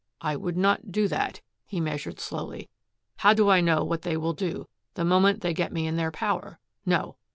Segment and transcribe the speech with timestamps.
[0.19, 2.71] "I would not do that," he measured slowly.
[3.17, 6.09] "How do I know what they will do, the moment they get me in their
[6.09, 6.57] power?
[6.87, 7.17] No.